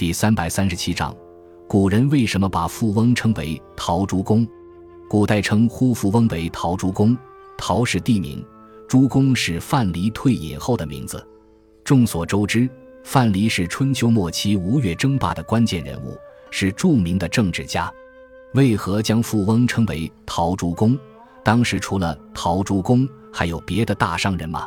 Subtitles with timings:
[0.00, 1.14] 第三百三十七章，
[1.68, 4.48] 古人为什么把富翁称为陶朱公？
[5.10, 7.14] 古代称呼富翁为陶朱公，
[7.58, 8.42] 陶是地名，
[8.88, 11.22] 朱公是范蠡退隐后的名字。
[11.84, 12.66] 众所周知，
[13.04, 16.16] 范蠡是春秋末期吴越争霸的关键人物，
[16.50, 17.92] 是著名的政治家。
[18.54, 20.98] 为何将富翁称为陶朱公？
[21.44, 24.66] 当时除了陶朱公，还有别的大商人吗？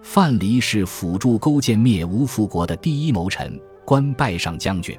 [0.00, 3.60] 范蠡是辅助勾践灭吴复国的第一谋臣。
[3.84, 4.96] 官拜上将军。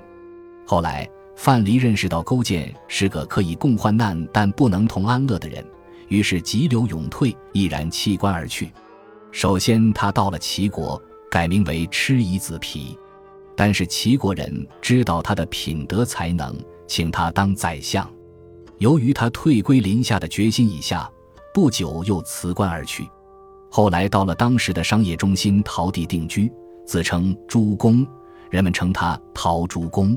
[0.66, 5.66] 后来，范蠡认识到勾践是个可以共患难但不能同安乐的人，
[6.08, 8.72] 于是急流勇退，毅然弃官而去。
[9.32, 12.98] 首先，他到了齐国，改名为蚩夷子皮。
[13.56, 16.56] 但是齐国人知道他的品德才能，
[16.88, 18.10] 请他当宰相。
[18.78, 21.10] 由于他退归临下的决心已下，
[21.54, 23.08] 不久又辞官而去。
[23.70, 26.52] 后来到了当时的商业中心陶地定居，
[26.86, 28.06] 自称朱公。
[28.54, 30.16] 人们称他陶朱公，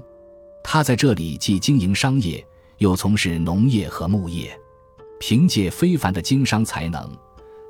[0.62, 4.54] 他在这里既经营商业，又从事农业和牧业。
[5.18, 7.10] 凭借非凡的经商才能，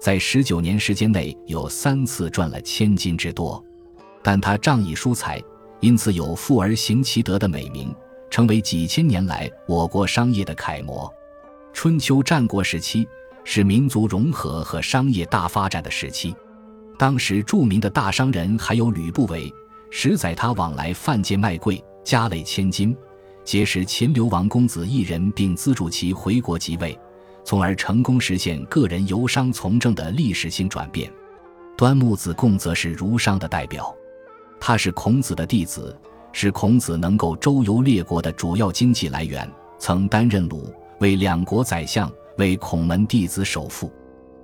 [0.00, 3.64] 在十九年时间内有三次赚了千金之多。
[4.24, 5.40] 但他仗义疏财，
[5.78, 7.94] 因此有“富而行其德”的美名，
[8.28, 11.08] 成为几千年来我国商业的楷模。
[11.72, 13.06] 春秋战国时期
[13.44, 16.34] 是民族融合和商业大发展的时期，
[16.98, 19.48] 当时著名的大商人还有吕不韦。
[19.90, 22.96] 十载，他往来范界卖贵，家累千金，
[23.44, 26.98] 结识秦流王公子一人，并资助其回国即位，
[27.44, 31.10] 从而成功实现个人由商从政的历史性转变。
[31.76, 33.94] 端木子贡则是儒商的代表，
[34.58, 35.96] 他是孔子的弟子，
[36.32, 43.92] 是孔子能够周游列国的主要经济来源，曾担任鲁、为两国宰相，为孔门弟子首富。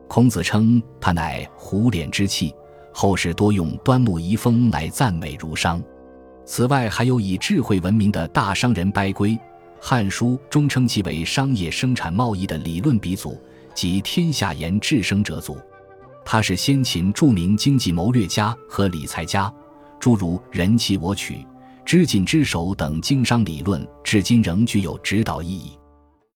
[0.09, 2.55] 孔子称他乃虎脸之气。
[2.93, 5.83] 后世多用端木遗风来赞美儒商。
[6.45, 9.31] 此外，还有以智慧闻名的大商人掰圭，
[9.81, 13.41] 《汉书》中称其为商业生产贸易的理论鼻祖
[13.75, 15.57] 及天下言治生者祖。
[16.25, 19.53] 他是先秦著名经济谋略家和理财家，
[19.99, 21.47] 诸如“人弃我取
[21.85, 25.73] ”“知进知守”等经商理论，至今仍具有指导意义。